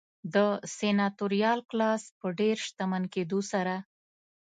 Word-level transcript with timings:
د 0.33 0.35
سناتوریال 0.75 1.59
کلاس 1.69 2.03
په 2.19 2.27
ډېر 2.39 2.55
شتمن 2.67 3.03
کېدو 3.13 3.39
سره 3.51 3.75